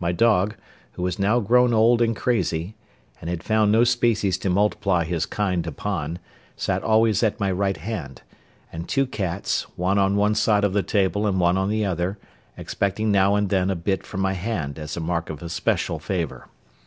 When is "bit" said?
13.76-14.06